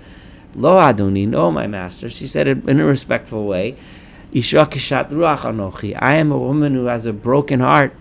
[0.54, 2.10] Lo Adoni, no, my master.
[2.10, 3.76] She said it in a respectful way.
[4.34, 7.94] I am a woman who has a broken heart.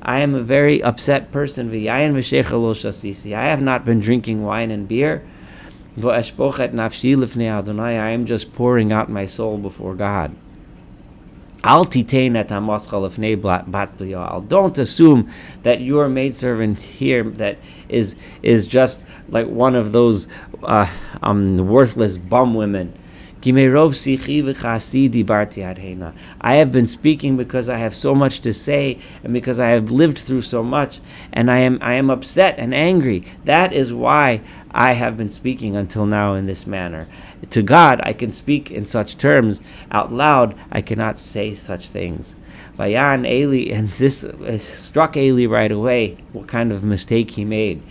[0.00, 1.70] I am a very upset person.
[1.88, 5.26] I have not been drinking wine and beer.
[6.00, 6.20] I
[8.10, 10.36] am just pouring out my soul before God.
[14.48, 15.30] Don't assume
[15.62, 20.28] that your maidservant here that is is just like one of those
[20.62, 20.88] uh,
[21.22, 22.92] um, worthless bum women.
[26.40, 29.90] I have been speaking because I have so much to say and because I have
[29.90, 31.00] lived through so much
[31.32, 33.24] and I am I am upset and angry.
[33.44, 37.08] That is why I have been speaking until now in this manner.
[37.50, 39.60] To God, I can speak in such terms.
[39.90, 42.36] Out loud, I cannot say such things.
[42.78, 47.82] Vayan Eli, and this uh, struck Eli right away what kind of mistake he made.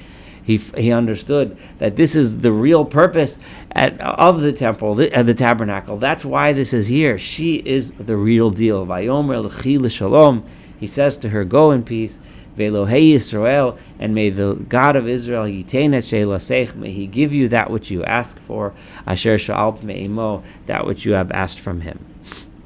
[0.44, 3.38] He, he understood that this is the real purpose
[3.72, 5.98] at, of the temple, the, the tabernacle.
[5.98, 7.18] That's why this is here.
[7.20, 8.86] She is the real deal.
[8.86, 10.44] Vayomer l'chi l'shalom.
[10.80, 12.20] He says to her, "Go in peace."
[12.58, 17.48] Velohei Yisrael, and may the God of Israel yitain et shelasech, may He give you
[17.48, 18.74] that which you ask for,
[19.08, 22.06] asher sha'alt me'imo, that which you have asked from Him.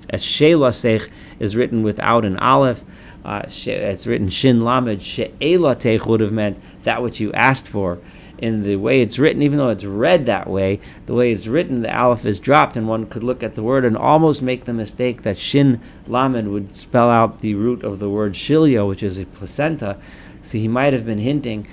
[0.09, 1.09] As shelasech
[1.39, 2.83] is written without an aleph,
[3.25, 7.99] uh, it's written shin lamed, she'ela tech would have meant that which you asked for
[8.37, 11.81] in the way it's written, even though it's read that way, the way it's written,
[11.81, 14.73] the aleph is dropped, and one could look at the word and almost make the
[14.73, 19.17] mistake that shin lamed would spell out the root of the word shilya, which is
[19.17, 19.97] a placenta.
[20.43, 21.67] So he might have been hinting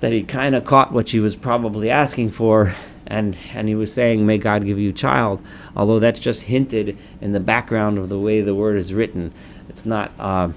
[0.00, 2.74] that he kind of caught what she was probably asking for,
[3.06, 5.42] and and he was saying, "May God give you child,"
[5.74, 9.32] although that's just hinted in the background of the way the word is written.
[9.78, 10.48] It's not uh,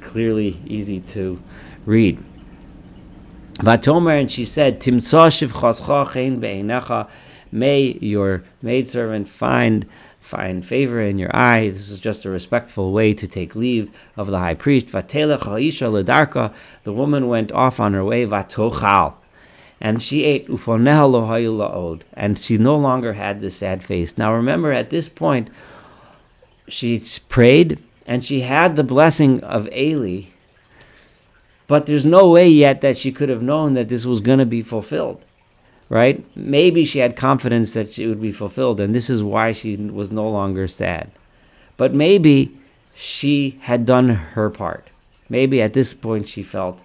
[0.00, 1.42] clearly easy to
[1.84, 2.18] read.
[3.56, 4.80] Vatomer, and she said,
[7.52, 9.86] may your maidservant find
[10.20, 11.68] find favor in your eye.
[11.68, 14.86] This is just a respectful way to take leave of the high priest.
[14.90, 19.14] The woman went off on her way, vatochal,
[19.82, 24.16] and she ate la'od, and she no longer had the sad face.
[24.16, 25.50] Now remember, at this point,
[26.68, 30.24] she prayed, and she had the blessing of Eli,
[31.66, 34.46] but there's no way yet that she could have known that this was going to
[34.46, 35.24] be fulfilled,
[35.88, 36.24] right?
[36.36, 40.10] Maybe she had confidence that it would be fulfilled, and this is why she was
[40.10, 41.10] no longer sad.
[41.76, 42.58] But maybe
[42.94, 44.88] she had done her part.
[45.28, 46.82] Maybe at this point she felt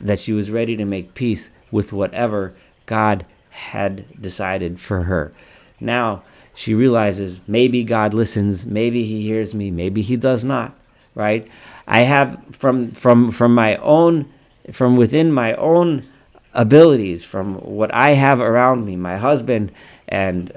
[0.00, 2.54] that she was ready to make peace with whatever
[2.86, 5.32] God had decided for her.
[5.80, 6.22] Now
[6.54, 10.74] she realizes maybe God listens, maybe He hears me, maybe He does not,
[11.14, 11.48] right?
[11.86, 14.32] I have from from from my own
[14.70, 16.06] from within my own
[16.54, 19.72] abilities, from what I have around me, my husband
[20.08, 20.52] and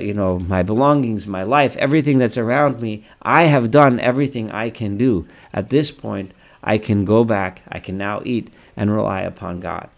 [0.00, 3.06] you know my belongings, my life, everything that's around me.
[3.22, 5.26] I have done everything I can do.
[5.52, 6.32] At this point,
[6.62, 7.62] I can go back.
[7.68, 9.88] I can now eat and rely upon God.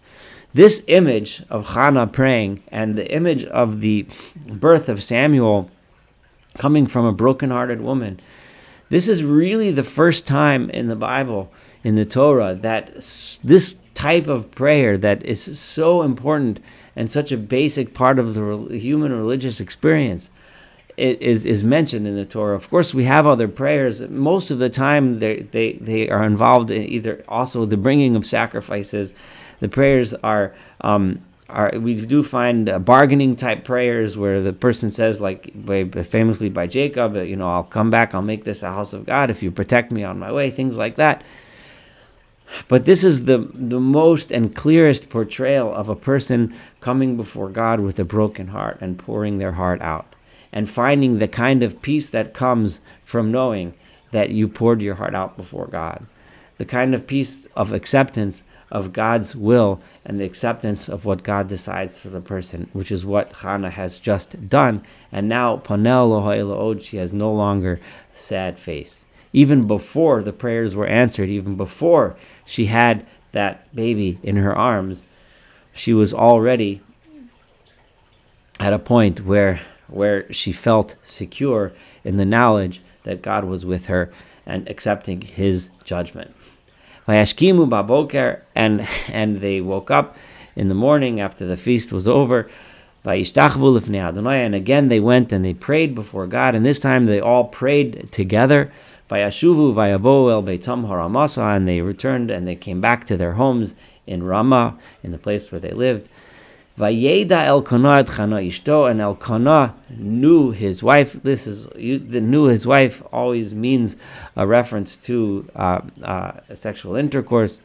[0.53, 4.05] This image of Hannah praying and the image of the
[4.47, 5.69] birth of Samuel
[6.57, 8.19] coming from a broken-hearted woman
[8.91, 11.49] this is really the first time in the Bible,
[11.81, 12.93] in the Torah, that
[13.41, 16.59] this type of prayer that is so important
[16.93, 20.29] and such a basic part of the human religious experience
[20.97, 22.57] is, is mentioned in the Torah.
[22.57, 24.01] Of course, we have other prayers.
[24.01, 28.25] Most of the time, they, they, they are involved in either also the bringing of
[28.25, 29.13] sacrifices.
[29.61, 31.21] The prayers are um,
[31.51, 36.49] are we do find uh, bargaining type prayers where the person says like by, famously
[36.49, 39.43] by jacob you know i'll come back i'll make this a house of god if
[39.43, 41.23] you protect me on my way things like that.
[42.67, 47.79] But this is the the most and clearest portrayal of a person coming before god
[47.79, 50.15] with a broken heart and pouring their heart out
[50.51, 53.73] and finding the kind of peace that comes from knowing
[54.11, 56.05] that you poured your heart out before god.
[56.57, 61.47] The kind of peace of acceptance of God's will and the acceptance of what God
[61.47, 64.83] decides for the person, which is what Hannah has just done.
[65.11, 67.79] And now, Panel Loha'ilaod, she has no longer
[68.13, 69.03] sad face.
[69.33, 75.03] Even before the prayers were answered, even before she had that baby in her arms,
[75.73, 76.81] she was already
[78.59, 83.87] at a point where where she felt secure in the knowledge that God was with
[83.87, 84.11] her
[84.45, 86.33] and accepting his judgment.
[87.11, 90.15] Vayashkimu baboker, and and they woke up
[90.55, 92.49] in the morning after the feast was over.
[93.03, 98.11] And again they went and they prayed before God, and this time they all prayed
[98.13, 98.71] together.
[99.09, 103.75] Vayashuvu vayabo el beitam haramasa, and they returned and they came back to their homes
[104.07, 106.07] in Ramah, in the place where they lived.
[106.77, 111.13] Vayeda Elkanah et Chana Ishto, and Elkanah knew his wife.
[111.13, 113.95] This is the knew his wife always means
[114.35, 117.61] a reference to uh, uh, sexual intercourse,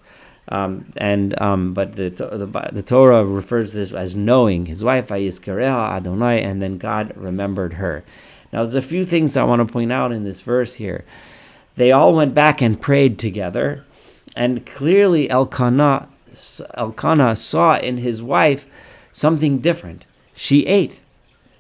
[0.49, 5.09] um, and um, but the, the, the Torah refers to this as knowing his wife
[5.09, 8.05] Vayizkareha Adonai, and then God remembered her.
[8.53, 11.05] Now, there's a few things I want to point out in this verse here.
[11.77, 13.85] They all went back and prayed together,
[14.35, 16.09] and clearly Elkanah
[16.75, 18.67] Elkanah saw in his wife
[19.17, 20.05] something different.
[20.35, 21.01] She ate.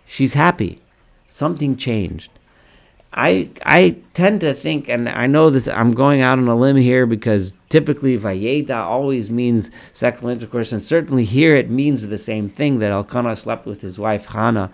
[0.04, 0.82] She's happy.
[1.30, 2.30] Something changed.
[3.14, 5.66] I I tend to think, and I know this.
[5.66, 10.82] I'm going out on a limb here because typically vayeda always means sexual intercourse, and
[10.82, 14.70] certainly here it means the same thing that Elkanah slept with his wife Hannah,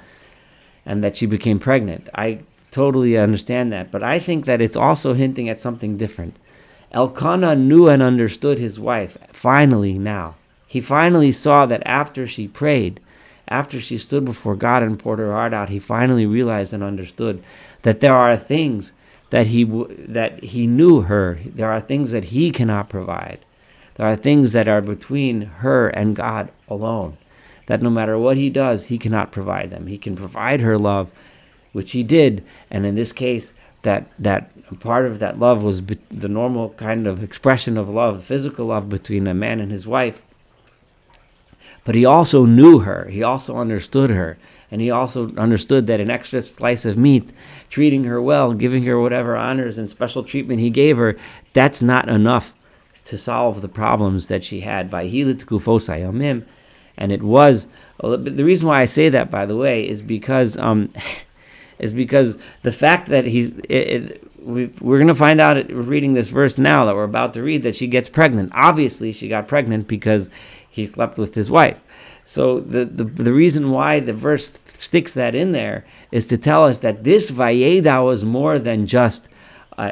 [0.85, 2.09] and that she became pregnant.
[2.17, 2.41] I
[2.73, 6.35] totally understand that, but I think that it's also hinting at something different.
[6.91, 10.35] Elkanah knew and understood his wife finally now.
[10.73, 12.99] He finally saw that after she prayed,
[13.47, 17.45] after she stood before God and poured her heart out, he finally realized and understood
[17.83, 18.95] that there are things
[19.29, 21.39] that he that he knew her.
[21.45, 23.41] There are things that he cannot provide.
[23.97, 27.19] There are things that are between her and God alone.
[27.67, 29.89] That no matter what he does, he cannot provide them.
[29.89, 31.13] He can provide her love,
[31.75, 33.53] which he did, and in this case,
[33.83, 34.51] that that
[34.81, 38.89] part of that love was be- the normal kind of expression of love, physical love
[38.89, 40.23] between a man and his wife.
[41.85, 43.09] But he also knew her.
[43.09, 44.39] He also understood her.
[44.71, 47.29] And he also understood that an extra slice of meat,
[47.69, 51.17] treating her well, giving her whatever honors and special treatment he gave her,
[51.53, 52.55] that's not enough
[53.05, 54.93] to solve the problems that she had.
[56.97, 57.69] And it was
[58.03, 60.93] the reason why I say that, by the way, is because um,
[61.79, 66.15] is because the fact that he's it, it, we, we're going to find out reading
[66.15, 68.51] this verse now that we're about to read that she gets pregnant.
[68.55, 70.31] Obviously, she got pregnant because
[70.73, 71.79] he slept with his wife.
[72.25, 76.65] So the, the, the reason why the verse sticks that in there is to tell
[76.65, 79.29] us that this Vayeda was more than just
[79.79, 79.91] a,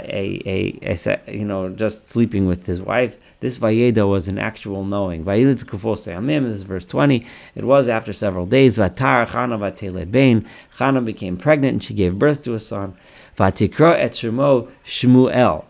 [0.49, 3.17] a, a, you know just sleeping with his wife.
[3.41, 5.25] This Vayeda was an actual knowing.
[5.25, 6.05] Vayeda kufose.
[6.05, 7.27] This is verse twenty.
[7.55, 8.79] It was after several days.
[8.79, 10.49] Vatar Chana vateled bain.
[10.79, 12.95] Chana became pregnant and she gave birth to a son.
[13.37, 15.65] Vatikro et Shmuel,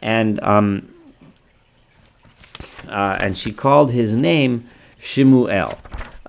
[0.00, 0.92] and um,
[2.88, 4.68] uh, and she called his name
[5.00, 5.78] Shimuel.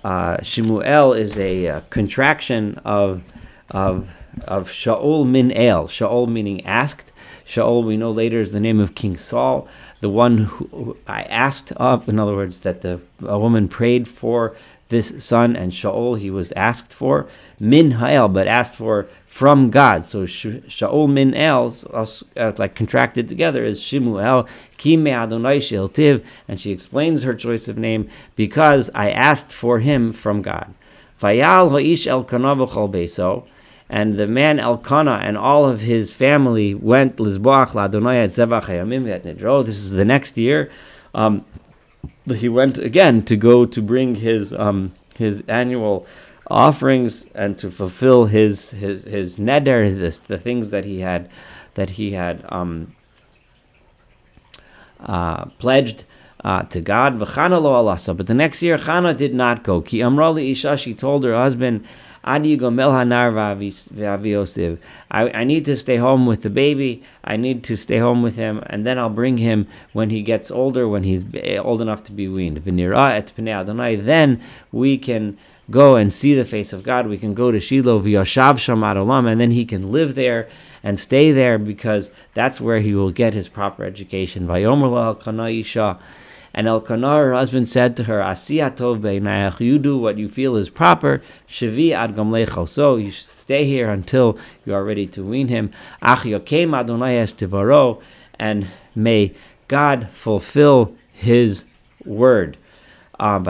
[0.03, 3.23] Uh, Shimuel is a uh, contraction of
[3.71, 4.09] of
[4.47, 5.87] of Shaul min El.
[5.87, 7.11] Shaul meaning asked.
[7.45, 9.67] Shaul, we know later, is the name of King Saul,
[9.99, 12.07] the one who, I asked of.
[12.07, 14.55] In other words, that the a woman prayed for
[14.89, 17.27] this son, and Shaul he was asked for
[17.59, 20.03] min Ha'el, but asked for from God.
[20.05, 26.69] So Shaul min El, uh, like contracted together, is Shimuel Kime Adonai Tiv, and she
[26.69, 30.75] explains her choice of name because I asked for him from God.
[31.19, 33.47] Vayal Ha'ish Elkanah beso,
[33.89, 39.65] and the man Elkanah and all of his family went Lizboach LaAdonai at Zevach Hayamim.
[39.65, 40.69] This is the next year.
[41.15, 41.43] Um,
[42.27, 46.05] he went again to go to bring his um, his annual
[46.47, 51.29] offerings and to fulfill his his his neder, his, the things that he had
[51.75, 52.95] that he had um,
[54.99, 56.05] uh, pledged
[56.43, 57.19] uh, to God.
[57.19, 59.81] But the next year, Chana did not go.
[59.81, 60.77] Ki amra isha.
[60.77, 61.85] She told her husband.
[62.25, 62.39] I,
[65.11, 67.03] I need to stay home with the baby.
[67.21, 70.49] I need to stay home with him, and then I'll bring him when he gets
[70.49, 71.25] older, when he's
[71.59, 72.63] old enough to be weaned.
[72.63, 74.41] Then
[74.71, 75.37] we can
[75.69, 77.07] go and see the face of God.
[77.07, 80.49] We can go to Shiloh v'yoshav shamad olam, and then he can live there
[80.83, 84.47] and stay there because that's where he will get his proper education.
[84.47, 85.99] Vayomer.
[86.55, 90.69] And Elkanah, her husband, said to her, Asiyatov be'inayach, you do what you feel is
[90.69, 92.69] proper, Shavi ad gamlecho.
[92.69, 95.71] So you stay here until you are ready to wean him.
[95.99, 98.03] Ach yokem Adonai es tivaro,
[98.37, 99.33] and may
[99.67, 101.65] God fulfill his
[102.05, 102.57] word.
[103.23, 103.43] Um,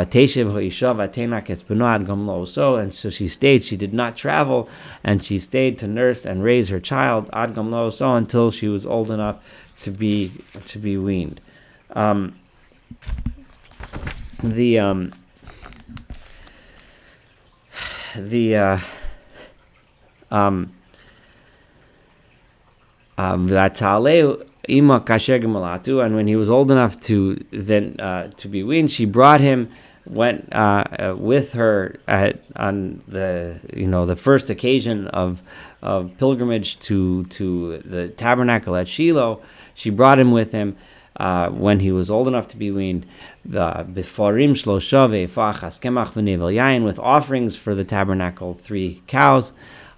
[2.78, 3.63] and so she stayed.
[3.63, 4.69] She did not travel,
[5.03, 7.28] and she stayed to nurse and raise her child
[7.89, 9.39] so until she was old enough
[9.82, 10.32] to be
[10.67, 11.41] to be weaned.
[11.95, 12.36] Um,
[14.43, 15.11] the um,
[18.15, 18.80] the uh,
[20.30, 20.71] um,
[23.17, 23.47] um,
[24.68, 28.91] ima kasher gemalatu, and when he was old enough to then uh, to be weaned,
[28.91, 29.70] she brought him,
[30.05, 35.41] went uh, uh, with her at, on the you know the first occasion of
[35.82, 39.41] of pilgrimage to to the tabernacle at Shiloh.
[39.74, 40.78] She brought him with him.
[41.16, 43.05] Uh, when he was old enough to be weaned,
[43.47, 49.51] beforim shloshave fachas kemach v'nevel yain with offerings for the tabernacle, three cows,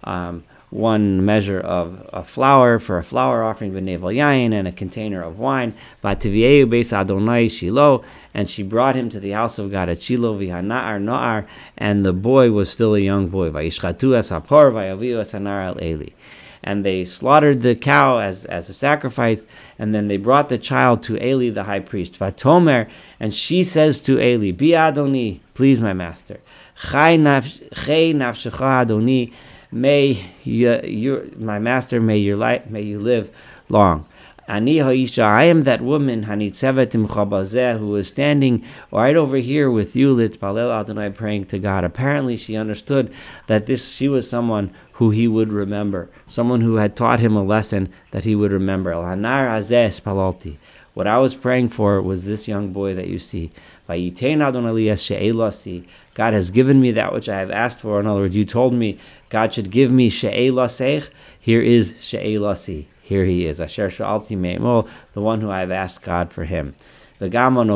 [0.04, 5.22] um, one measure of a flour for a flour offering b'nevel yain, and a container
[5.22, 5.74] of wine.
[6.04, 8.04] Vativieu beis Adonai Shiloh,
[8.34, 11.48] and she brought him to the house of God at Shiloh v'hanaar noar,
[11.78, 13.50] and the boy was still a young boy.
[13.50, 16.10] Vayishchatu es hapor vayaviu es al Eli
[16.66, 19.46] and they slaughtered the cow as, as a sacrifice,
[19.78, 22.18] and then they brought the child to Eli the high priest.
[22.20, 22.90] Vatomer,
[23.20, 26.40] and she says to Eli, Bi Adoni, please my master.
[26.90, 29.32] Chai nafshecha Adoni,
[29.76, 33.30] may you, your, my master, may your life, may you live
[33.68, 34.06] long.
[34.48, 40.72] Ani ha'isha, I am that woman, who is standing right over here with you, litpalel
[40.72, 41.84] Adonai, praying to God.
[41.84, 43.12] Apparently, she understood
[43.48, 47.44] that this she was someone who he would remember, someone who had taught him a
[47.44, 48.94] lesson that he would remember.
[48.94, 49.50] Hanar
[50.00, 50.58] palalti.
[50.94, 53.52] What I was praying for was this young boy that you see.
[56.16, 58.00] God has given me that which I have asked for.
[58.00, 58.98] In other words, you told me
[59.30, 61.12] God should give me she'elasech.
[61.40, 62.88] Here is she'elasi.
[63.02, 63.62] Here he is.
[63.62, 66.74] Asher sha'alti me'emol, the one who I have asked God for him.
[67.20, 67.70] And this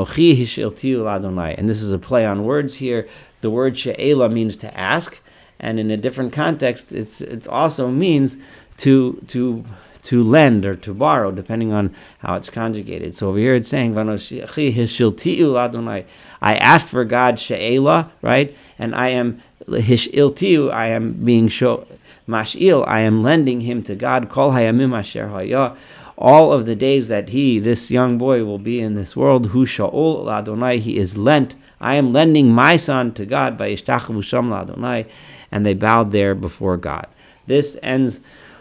[1.81, 3.07] is a play on words here.
[3.41, 5.21] The word she'ela means to ask,
[5.59, 8.37] and in a different context, it's it also means
[8.77, 9.63] to to
[10.03, 13.13] to lend or to borrow, depending on how it's conjugated.
[13.13, 16.05] So over here it's saying, I
[16.41, 18.55] asked for God she'ela, right?
[18.77, 21.85] And I am hishiltiu, I am being show,
[22.27, 24.29] mash'il, I am lending him to God.
[24.29, 25.75] Kol hayamim asher haya.
[26.17, 29.65] All of the days that he, this young boy, will be in this world, hu
[29.65, 31.55] sha'ol Adonai, he is lent.
[31.79, 35.05] I am lending my son to God by ishtachavu sham Adonai,
[35.49, 37.07] and they bowed there before God.
[37.47, 38.19] This ends.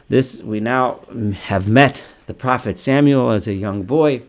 [0.09, 1.01] This we now
[1.43, 4.23] have met the prophet Samuel as a young boy,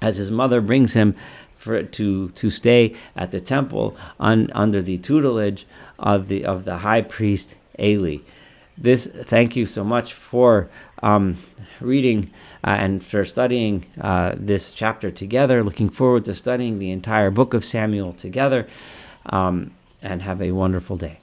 [0.00, 1.14] as his mother brings him
[1.56, 5.66] for to to stay at the temple un, under the tutelage
[5.98, 8.18] of the of the high priest Eli.
[8.76, 10.68] This thank you so much for
[11.02, 11.36] um,
[11.80, 12.30] reading
[12.64, 15.62] uh, and for studying uh, this chapter together.
[15.62, 18.66] Looking forward to studying the entire book of Samuel together,
[19.26, 21.18] um, and have a wonderful day.